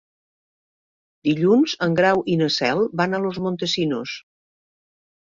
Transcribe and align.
Dilluns 1.29 1.77
en 1.87 1.99
Grau 2.01 2.25
i 2.37 2.41
na 2.41 2.49
Cel 2.57 2.85
van 3.03 3.13
a 3.13 3.23
Los 3.29 3.41
Montesinos. 3.49 4.21